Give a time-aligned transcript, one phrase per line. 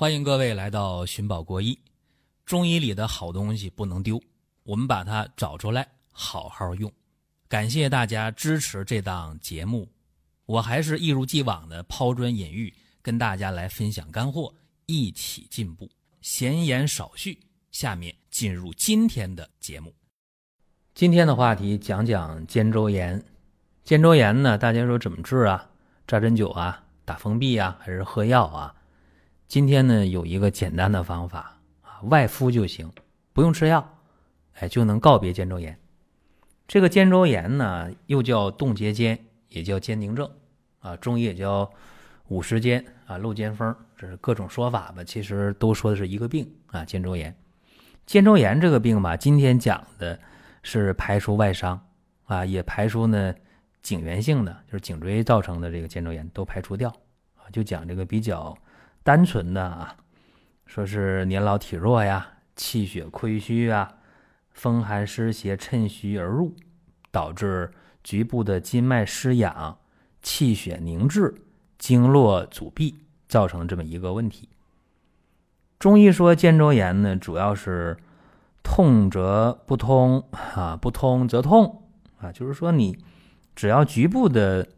[0.00, 1.76] 欢迎各位来到寻宝国医。
[2.46, 4.22] 中医里的好东西不能丢，
[4.62, 6.88] 我们把它找出来，好好用。
[7.48, 9.88] 感谢大家支持这档节目，
[10.46, 12.72] 我还是一如既往的抛砖引玉，
[13.02, 14.54] 跟大家来分享干货，
[14.86, 15.90] 一起进步。
[16.20, 17.36] 闲言少叙，
[17.72, 19.92] 下面进入今天的节目。
[20.94, 23.20] 今天的话题讲讲肩周炎。
[23.82, 25.68] 肩周炎呢，大家说怎么治啊？
[26.06, 28.72] 扎针灸啊，打封闭啊，还是喝药啊？
[29.48, 32.92] 今天呢，有一个简单的方法啊，外敷就行，
[33.32, 33.98] 不用吃药，
[34.56, 35.74] 哎，就能告别肩周炎。
[36.66, 40.30] 这个肩周炎呢，又叫冻结肩，也叫肩凝症
[40.80, 41.72] 啊，中医也叫
[42.26, 45.02] 五十肩啊、漏肩风，这是各种说法吧。
[45.02, 47.34] 其实都说的是一个病啊，肩周炎。
[48.04, 50.20] 肩周炎这个病吧，今天讲的
[50.62, 51.82] 是排除外伤
[52.26, 53.34] 啊，也排除呢
[53.80, 56.90] 颈源性的，就是颈椎造成的这个肩周炎都排除掉
[57.36, 58.54] 啊，就讲这个比较。
[59.08, 59.96] 单纯的啊，
[60.66, 63.90] 说是年老体弱呀，气血亏虚啊，
[64.50, 66.54] 风寒湿邪趁虚而入，
[67.10, 67.70] 导致
[68.04, 69.78] 局部的筋脉失养，
[70.20, 71.34] 气血凝滞，
[71.78, 72.96] 经络阻闭，
[73.26, 74.50] 造成这么一个问题。
[75.78, 77.96] 中医说肩周炎呢，主要是
[78.62, 80.22] 痛则不通
[80.54, 81.84] 啊，不通则痛
[82.20, 82.98] 啊，就是说你
[83.56, 84.68] 只要局部的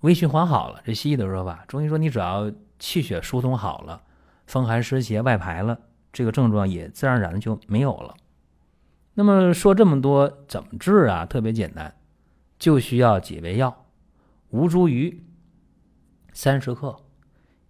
[0.00, 2.50] 微循环好了，这西医的说法，中医说你只要。
[2.78, 4.02] 气血疏通好了，
[4.46, 5.78] 风寒湿邪外排了，
[6.12, 8.14] 这个症状也自然而然的就没有了。
[9.14, 11.26] 那么说这么多怎么治啊？
[11.26, 11.92] 特别简单，
[12.58, 13.86] 就需要几味药：
[14.50, 15.18] 吴茱萸
[16.32, 16.96] 三十克，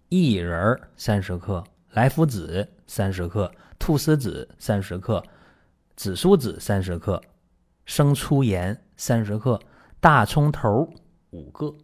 [0.09, 5.23] 薏仁三十克，莱菔子三十克，菟丝子三十克，
[5.95, 7.19] 紫苏子三十克，
[7.85, 9.59] 生粗盐三十克，
[9.99, 10.87] 大葱头
[11.31, 11.75] 五个。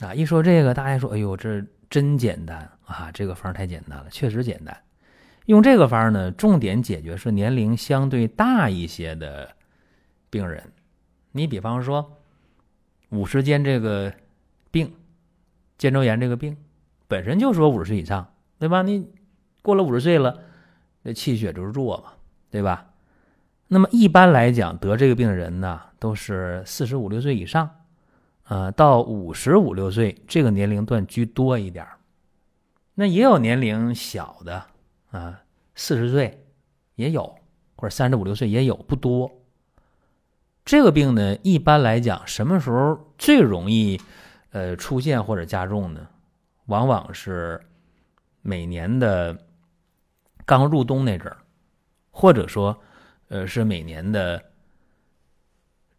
[0.00, 3.10] 啊，一说这个，大家说：“哎呦，这……”真简单啊！
[3.12, 4.74] 这个方太简单了，确实简单。
[5.44, 9.54] 用这个方呢，重点解决是年龄相对大一些的
[10.30, 10.72] 病人。
[11.32, 12.16] 你比方说，
[13.10, 14.10] 五十肩这个
[14.70, 14.90] 病，
[15.76, 16.56] 肩周炎这个病，
[17.08, 18.80] 本身就说五十岁以上，对吧？
[18.80, 19.06] 你
[19.60, 20.40] 过了五十岁了，
[21.02, 22.14] 那气血就是弱嘛，
[22.50, 22.86] 对吧？
[23.68, 27.81] 那么一般来讲，得这个病的人呢，都是四十五六岁以上。
[28.44, 31.86] 呃，到五十五六岁这个年龄段居多一点
[32.94, 34.64] 那也有年龄小的
[35.10, 35.42] 啊，
[35.74, 36.44] 四十岁
[36.96, 37.34] 也有，
[37.76, 39.30] 或者三十五六岁也有，不多。
[40.64, 44.00] 这个病呢，一般来讲，什么时候最容易
[44.50, 46.06] 呃出现或者加重呢？
[46.66, 47.60] 往往是
[48.42, 49.36] 每年的
[50.44, 51.38] 刚入冬那阵儿，
[52.10, 52.78] 或者说
[53.28, 54.44] 呃是每年的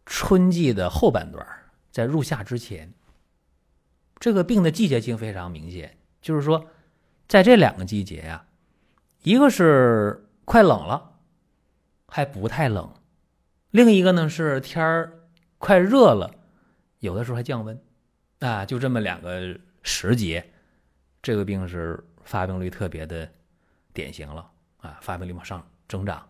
[0.06, 1.63] 春季的后半段儿
[1.94, 2.92] 在入夏之前，
[4.18, 6.66] 这个病的季节性非常明显，就是说，
[7.28, 8.44] 在这两个季节呀，
[9.22, 11.12] 一个是快冷了，
[12.08, 12.84] 还不太冷；
[13.70, 15.20] 另一个呢是天儿
[15.58, 16.34] 快热了，
[16.98, 17.80] 有的时候还降温，
[18.40, 20.44] 啊，就这么两个时节，
[21.22, 23.30] 这个病是发病率特别的
[23.92, 26.28] 典型了啊，发病率往上增长。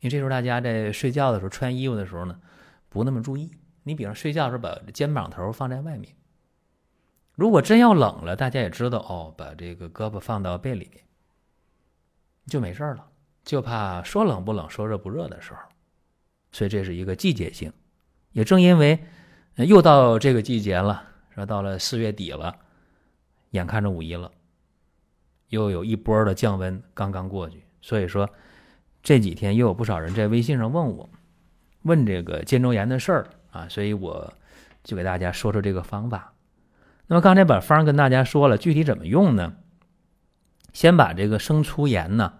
[0.00, 2.40] 因为这时候大家在睡觉的时候穿衣服的时候呢，
[2.88, 3.48] 不那么注意。
[3.82, 6.14] 你比方睡觉时候把肩膀头放在外面，
[7.34, 11.02] 如果真要冷了，大家也知道哦，把这个胳膊放到被里面
[12.46, 13.08] 就没事了。
[13.44, 15.58] 就怕说冷不冷，说热不热的时候，
[16.52, 17.72] 所以这是一个季节性。
[18.30, 18.98] 也正因为
[19.56, 21.02] 又到这个季节了，
[21.34, 22.56] 说到了四月底了，
[23.50, 24.30] 眼看着五一了，
[25.48, 28.30] 又有一波的降温刚刚过去，所以说
[29.02, 31.10] 这几天又有不少人在微信上问我，
[31.82, 33.26] 问这个肩周炎的事儿。
[33.52, 34.34] 啊，所以我
[34.82, 36.32] 就给大家说说这个方法。
[37.06, 39.54] 那么刚才把方跟大家说了，具体怎么用呢？
[40.72, 42.32] 先把这个生粗盐呢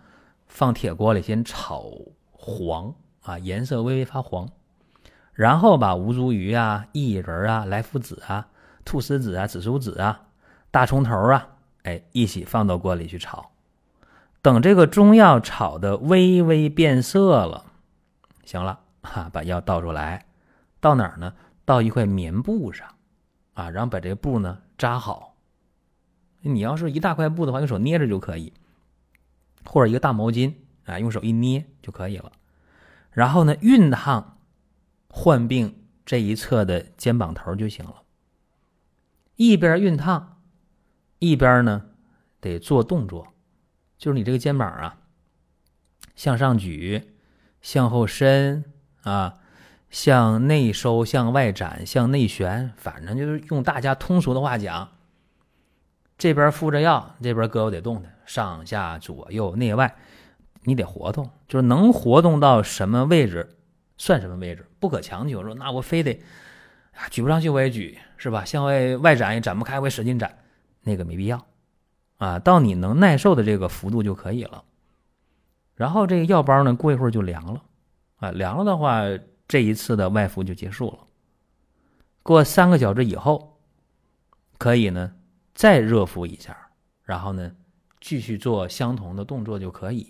[0.46, 1.84] 放铁锅里先炒
[2.30, 4.48] 黄啊，颜色微微发黄，
[5.34, 8.48] 然后把吴茱萸啊、薏仁啊、莱菔子啊、
[8.84, 10.22] 菟丝子啊、紫苏子啊、
[10.70, 11.48] 大葱头啊，
[11.82, 13.50] 哎，一起放到锅里去炒。
[14.40, 17.66] 等这个中药炒的微微变色了，
[18.44, 20.24] 行了哈，把药倒出来。
[20.82, 21.32] 到哪儿呢？
[21.64, 22.96] 到一块棉布上，
[23.54, 25.36] 啊，然后把这个布呢扎好。
[26.40, 28.52] 你要是一大块布的话，用手捏着就可以，
[29.64, 32.32] 或者一个大毛巾啊，用手一捏就可以了。
[33.12, 34.38] 然后呢，熨烫
[35.08, 38.02] 患病这一侧的肩膀头就行了。
[39.36, 40.42] 一边熨烫，
[41.20, 41.90] 一边呢
[42.40, 43.28] 得做动作，
[43.96, 44.98] 就是你这个肩膀啊，
[46.16, 47.14] 向上举，
[47.60, 48.64] 向后伸
[49.02, 49.38] 啊。
[49.92, 54.88] 向内收，向外展，向内旋，反正就是用大家通俗的话讲，
[56.16, 59.94] 这边敷着药，这边胳膊得动的，上下左右内外，
[60.62, 63.56] 你得活动，就是能活动到什么位置
[63.98, 65.44] 算什么位置，不可强求。
[65.44, 66.18] 说那我非得
[66.94, 68.46] 啊举不上去我也举，是吧？
[68.46, 70.38] 向外外展也展不开，我也使劲展，
[70.80, 71.46] 那个没必要
[72.16, 72.38] 啊。
[72.38, 74.64] 到你能耐受的这个幅度就可以了。
[75.74, 77.62] 然后这个药包呢，过一会儿就凉了
[78.16, 79.02] 啊，凉了的话，
[79.52, 81.06] 这一次的外敷就结束了。
[82.22, 83.60] 过三个小时以后，
[84.56, 85.12] 可以呢
[85.54, 86.56] 再热敷一下，
[87.02, 87.54] 然后呢
[88.00, 90.08] 继续做相同的动作就可以。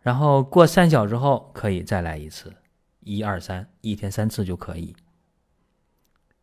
[0.00, 2.52] 然后过三小时后可以再来一次，
[2.98, 4.96] 一二三，一天三次就可以。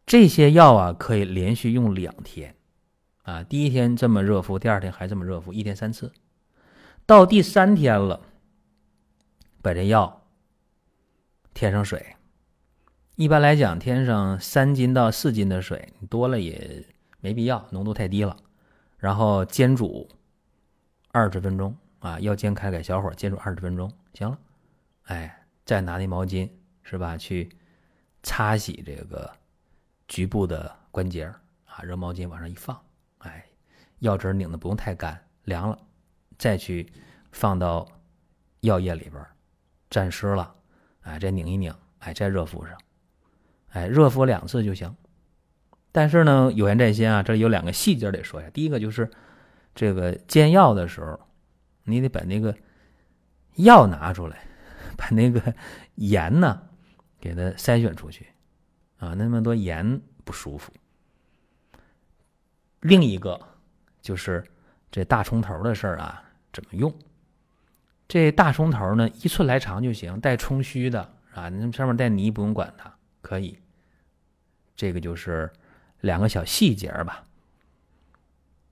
[0.05, 2.55] 这些药啊可以连续用两天，
[3.23, 6.13] 啊，第一天这么热敷，第二天还这么热敷，一天三次。
[7.05, 8.21] 到第三天了，
[9.61, 10.20] 把这药
[11.53, 12.15] 添上水。
[13.15, 16.85] 一般来讲，添上三斤到四斤的水，多了也
[17.19, 18.35] 没必要，浓度太低了。
[18.97, 20.09] 然后煎煮
[21.11, 24.39] 二十分钟啊，要煎开，改小火煎煮二十分钟，行了。
[25.03, 26.49] 哎，再拿那毛巾
[26.83, 27.49] 是吧，去
[28.23, 29.31] 擦洗这个
[30.07, 31.25] 局部的关节
[31.65, 32.79] 啊，热毛巾往上一放，
[33.19, 33.45] 哎，
[33.99, 35.77] 药汁拧的不用太干，凉了。
[36.37, 36.91] 再去
[37.31, 37.87] 放到
[38.61, 39.23] 药液里边
[39.91, 40.55] 沾湿了，
[41.01, 42.77] 哎，再拧一拧，哎，再热敷上，
[43.69, 44.95] 哎，热敷两次就行。
[45.91, 48.49] 但是呢，有言在先啊，这有两个细节得说一下。
[48.51, 49.09] 第一个就是
[49.75, 51.19] 这个煎药的时候，
[51.83, 52.55] 你得把那个
[53.55, 54.45] 药拿出来，
[54.97, 55.53] 把那个
[55.95, 56.61] 盐呢
[57.19, 58.27] 给它筛选出去
[58.97, 60.71] 啊，那么多盐不舒服。
[62.79, 63.39] 另一个
[64.01, 64.43] 就是
[64.89, 66.23] 这大葱头的事儿啊。
[66.53, 66.93] 怎么用？
[68.11, 73.57] 这大葱头呢，一寸来长就行，带葱须的啊，那上面带泥不用管它，可以。
[74.75, 75.49] 这个就是
[76.01, 77.23] 两个小细节吧。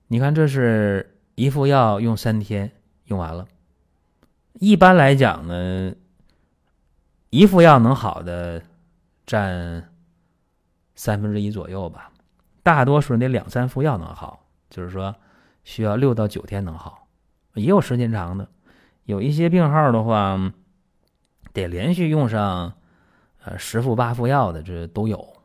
[0.08, 2.70] 你看，这是一副药，用三天
[3.06, 3.48] 用完了。
[4.58, 5.94] 一般来讲呢，
[7.30, 8.62] 一副药能好的
[9.24, 9.90] 占
[10.94, 12.12] 三分之一左右吧，
[12.62, 15.16] 大多数得两三副药能好，就是说
[15.64, 17.08] 需要六到九天能好。
[17.54, 18.46] 也有时间长的，
[19.04, 20.52] 有一些病号的话，
[21.52, 22.74] 得连续用上
[23.44, 25.36] 呃十副八副药的，这都有。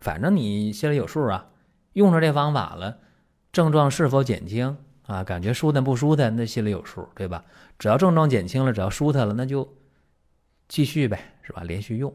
[0.00, 1.48] 反正你心里有数啊，
[1.94, 2.98] 用上这方法了，
[3.52, 4.76] 症状是否减轻
[5.06, 5.24] 啊？
[5.24, 6.34] 感觉舒坦不舒坦？
[6.36, 7.44] 那心里有数，对吧？
[7.78, 9.76] 只要症状减轻了，只要舒坦了，那就
[10.68, 11.62] 继续呗，是吧？
[11.62, 12.12] 连续用，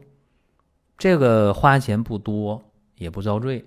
[0.98, 2.62] 这个花钱不多，
[2.96, 3.64] 也不遭罪，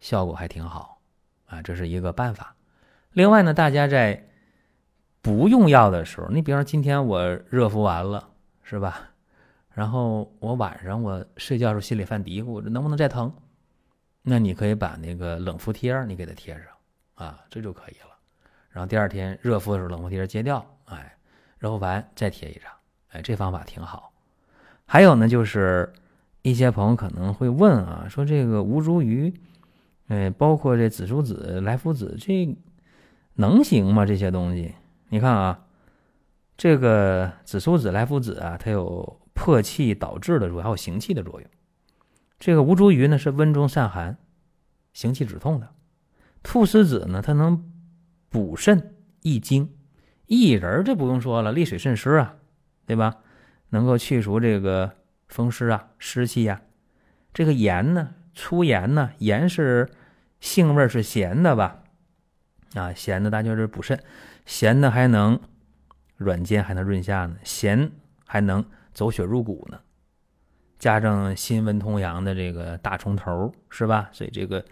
[0.00, 1.00] 效果还挺好
[1.46, 2.54] 啊，这是一个办法。
[3.12, 4.28] 另外呢，大家在
[5.24, 8.28] 不用药的时候，你比方说今天我热敷完了，
[8.62, 9.08] 是吧？
[9.72, 13.32] 然后我晚上我睡觉时候心里犯嘀咕，这能不能再疼？
[14.20, 16.64] 那你可以把那个冷敷贴你给它贴上
[17.14, 18.14] 啊，这就可以了。
[18.68, 21.16] 然后第二天热敷的时候，冷敷贴揭掉，哎，
[21.58, 22.70] 热敷完再贴一张，
[23.08, 24.12] 哎，这方法挺好。
[24.84, 25.90] 还有呢，就是
[26.42, 29.34] 一些朋友可能会问啊，说这个吴茱萸，
[30.08, 32.54] 哎，包括这紫苏子、莱菔子，这
[33.36, 34.04] 能行吗？
[34.04, 34.74] 这些东西？
[35.08, 35.64] 你看啊，
[36.56, 41.50] 这个紫苏子、莱菔子啊，它有破气导滞的作用，还有行气的作用。
[42.38, 44.18] 这个吴茱萸呢是温中散寒、
[44.92, 45.68] 行气止痛的。
[46.42, 47.72] 菟丝子呢，它能
[48.28, 49.70] 补肾益精。
[50.26, 52.36] 薏仁这不用说了，利水渗湿啊，
[52.86, 53.16] 对吧？
[53.70, 54.92] 能够去除这个
[55.28, 56.62] 风湿啊、湿气呀。
[57.32, 59.90] 这个盐呢，粗盐呢，盐是
[60.40, 61.82] 性味是咸的吧？
[62.74, 64.02] 啊，咸的大就是补肾。
[64.44, 65.38] 咸的还能
[66.16, 67.90] 软坚，还能润下呢；咸
[68.26, 69.78] 还能走血入骨呢。
[70.78, 74.10] 加上辛温通阳的这个大葱头，是吧？
[74.12, 74.64] 所以这个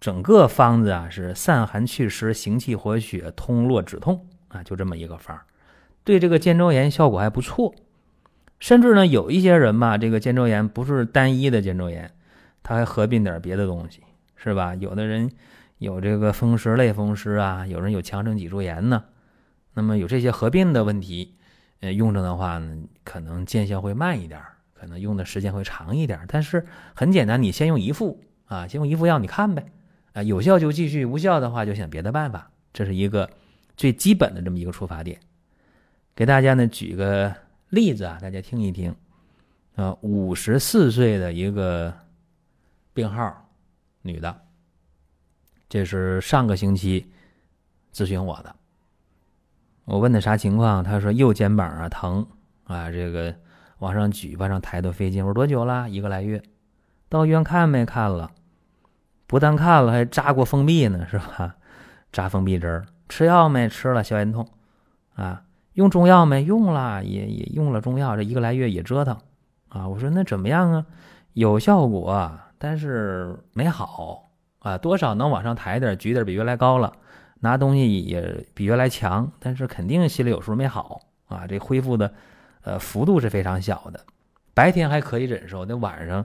[0.00, 5.38] 整个方子啊，是散寒祛湿、行气活血、通络止痛啊，就这么一个方
[6.02, 7.74] 对这个肩周炎效果还不错。
[8.58, 12.10] 甚至呢，有一些人吧，这个肩周炎不是单一的肩周炎，
[12.62, 14.02] 他还合并点别的东西，
[14.34, 14.74] 是吧？
[14.74, 15.30] 有的人
[15.78, 19.04] 有这个风湿类风湿啊，有人有强肾脊柱炎呢。
[19.72, 21.36] 那么有这些合并的问题，
[21.80, 24.42] 呃，用着的话呢，可能见效会慢一点，
[24.74, 26.24] 可能用的时间会长一点。
[26.28, 29.72] 但是很简单，你先用一副啊，先用一副药，你看呗，
[30.12, 32.50] 啊，有效就继续，无效的话就想别的办法。
[32.72, 33.30] 这是一个
[33.76, 35.20] 最基本的这么一个出发点。
[36.14, 37.34] 给大家呢举个
[37.68, 38.94] 例子啊，大家听一听。
[39.76, 41.94] 啊，五十四岁的一个
[42.92, 43.48] 病号，
[44.02, 44.42] 女的，
[45.70, 47.10] 这是上个星期
[47.94, 48.54] 咨询我的。
[49.90, 52.24] 我问他啥情况，他说右肩膀啊疼
[52.62, 53.34] 啊，这个
[53.80, 55.24] 往上举、往上抬都费劲。
[55.24, 55.90] 我说多久了？
[55.90, 56.40] 一个来月。
[57.08, 58.30] 到医院看没看了？
[59.26, 61.56] 不但看了，还扎过封闭呢，是吧？
[62.12, 63.68] 扎封闭针吃药没？
[63.68, 64.46] 吃了消炎痛，
[65.16, 65.42] 啊，
[65.72, 66.44] 用中药没？
[66.44, 69.16] 用了，也也用了中药，这一个来月也折腾，
[69.70, 70.86] 啊，我说那怎么样啊？
[71.32, 74.30] 有效果，但是没好，
[74.60, 76.92] 啊，多少能往上抬点，举点比原来高了，
[77.40, 82.12] 拿东西也比原来强，但是肯定心里有数没好，啊，这恢复的，
[82.62, 84.04] 呃，幅度是非常小的，
[84.54, 86.24] 白天还可以忍受，那晚上，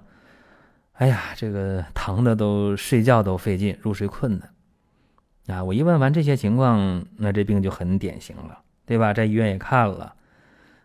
[0.93, 4.50] 哎呀，这个疼的都睡觉都费劲，入睡困难。
[5.48, 9.13] 啊，我一问完这些情况，那这病就很典型了，对吧？
[9.13, 10.13] 在医院也看了，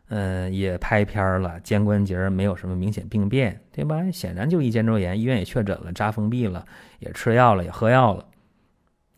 [0.08, 4.10] 嗯，也拍片了，肩关节没有什么明显病变，对吧？
[4.12, 6.64] 显然就一肩周炎，医院也确诊了，扎封闭了，
[6.98, 8.24] 也吃药了，也喝药了，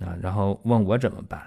[0.03, 1.41] 啊，然后问我怎么办？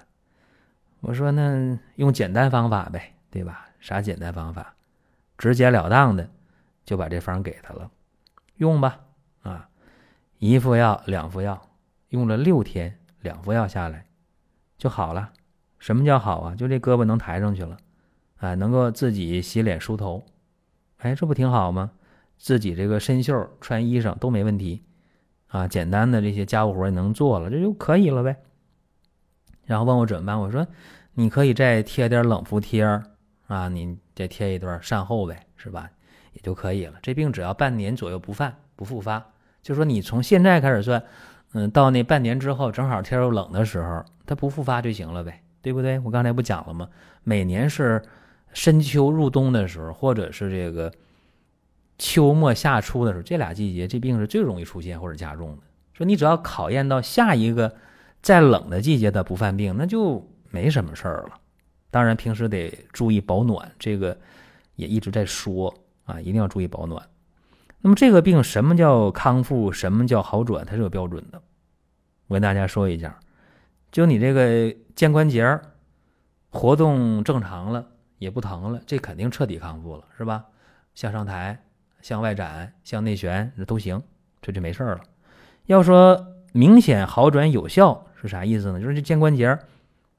[1.02, 3.68] 我说那用简单方法呗，对吧？
[3.80, 4.74] 啥简单方法？
[5.38, 6.28] 直截了当的
[6.86, 7.92] 就把这方给他了，
[8.58, 9.00] 用吧，
[9.44, 9.70] 啊，
[10.40, 11.70] 一副药，两副药，
[12.10, 12.98] 用了六天。
[13.22, 14.06] 两副药下来
[14.78, 15.34] 就好了。
[15.80, 16.56] 什么叫好啊？
[16.56, 17.76] 就这胳膊能抬上去了，
[18.38, 20.24] 啊，能够自己洗脸梳头，
[20.98, 21.90] 哎，这不挺好吗？
[22.38, 24.84] 自己这个伸袖穿衣裳都没问题，
[25.56, 28.36] 啊，简单的这些家务活也能做了，这就可以了呗。
[29.64, 30.38] 然后问我怎么办？
[30.38, 30.68] 我说
[31.14, 32.84] 你可以再贴点冷敷贴
[33.48, 35.90] 啊，你再贴一段善后呗，是吧？
[36.34, 36.96] 也就可以了。
[37.02, 39.26] 这病只要半年左右不犯不复发，
[39.62, 41.02] 就说你从现在开始算。
[41.54, 45.98] 嗯，到那半年之后，正好天又冷的时候，它不复发就行了呗，对不对？
[46.00, 46.90] 我刚才不讲了吗？
[47.24, 48.04] 每年是
[48.52, 50.92] 深秋入冬的时候，或者是这个
[51.98, 55.64] 秋末夏初的时候，这俩季节这病是最容易出现或者加重的。
[55.94, 57.74] 说你只要考验到下一个
[58.22, 61.40] 再冷的季节它不犯病，那就没什么事儿了。
[61.90, 64.18] 当然平时得注意保暖，这个
[64.76, 65.74] 也一直在说
[66.04, 67.02] 啊，一定要注意保暖。
[67.80, 69.72] 那么这个病什么叫康复？
[69.72, 70.66] 什么叫好转？
[70.66, 71.42] 它是有标准的。
[72.28, 73.18] 我跟大家说一下，
[73.92, 75.62] 就你这个肩关节
[76.50, 77.88] 活动正常了，
[78.18, 80.46] 也不疼了，这肯定彻底康复了，是吧？
[80.96, 81.62] 向上抬、
[82.06, 84.00] 向外展、向内旋这都行，
[84.40, 85.02] 这就没事了。
[85.66, 88.80] 要说明显好转有效是啥意思呢？
[88.80, 89.58] 就是这肩关节，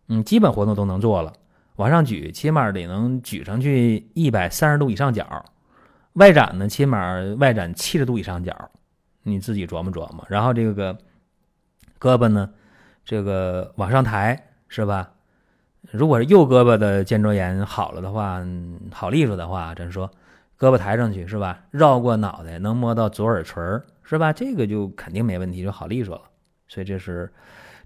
[0.08, 1.32] 嗯，基本活动都能做了，
[1.76, 5.44] 往上举，起码得能举上去一百三十度以上角。
[6.14, 8.52] 外展呢，起码外展七十度以上角，
[9.22, 10.26] 你自己琢磨琢磨。
[10.28, 10.92] 然后这个
[12.00, 12.50] 胳膊呢，
[13.04, 15.08] 这个往上抬是吧？
[15.92, 18.44] 如果是右胳膊的肩周炎好了的话，
[18.90, 20.10] 好利索的话，咱说
[20.58, 21.64] 胳膊抬上去是吧？
[21.70, 23.62] 绕过脑袋能摸到左耳垂
[24.02, 24.32] 是吧？
[24.32, 26.22] 这个就肯定没问题，就好利索了。
[26.68, 27.32] 所以这是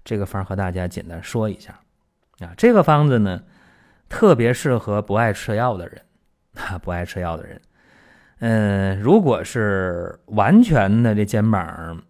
[0.03, 1.79] 这个方和大家简单说一下
[2.39, 2.53] 啊。
[2.55, 3.41] 这个方子呢，
[4.07, 6.01] 特别适合不爱吃药的人
[6.55, 7.61] 啊，不爱吃药的人。
[8.39, 12.01] 嗯，如果是完全的这肩膀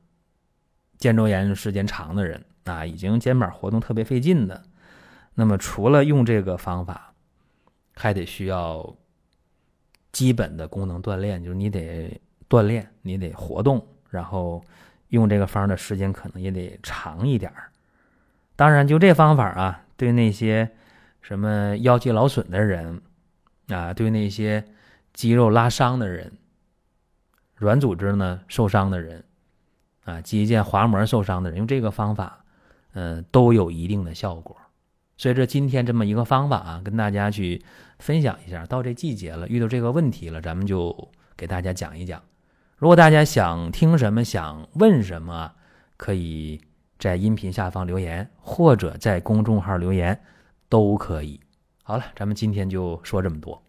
[0.98, 4.62] 肩周炎时间长的人啊，已经肩膀活动特别费劲的，
[5.34, 7.13] 那么除了用这个方法，
[7.96, 8.96] 还得需要
[10.12, 14.63] 基本的功能锻炼，就是你得锻炼，你得活动，然后
[15.10, 17.51] 用这个方的时间可能也得长一点
[18.56, 20.70] 当然，就这方法啊，对那些
[21.22, 23.01] 什么腰肌劳损的人
[23.68, 24.63] 啊，对那些。
[25.13, 26.32] 肌肉拉伤的人，
[27.58, 29.25] 软组织呢受伤的人，
[30.06, 32.46] 啊，肌腱滑膜受伤的人，用这个方法，
[32.94, 34.56] 嗯，都有一定的效果。
[35.18, 37.62] 所以说今天这么一个方法啊，跟大家去
[38.01, 38.65] 分享一下。
[38.65, 42.22] 到这季节了，遇到这个问题了，咱们就给大家讲一讲。
[42.75, 45.53] 如果大家想听什么，想问什么，
[45.96, 46.60] 可以
[46.98, 50.20] 在音频下方留言，或者在公众号留言，
[50.67, 51.39] 都可以。
[51.84, 53.62] 好了，咱们今天就说这么多。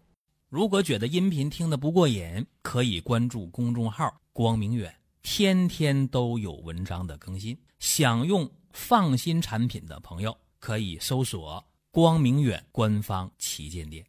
[0.49, 7.57] 如果觉得音频听得不过瘾，可以关注公众号“光明远”，天天都有文章的更新。
[7.79, 14.05] 想用放心产品的朋友，可以搜索“光明远”官方旗舰店。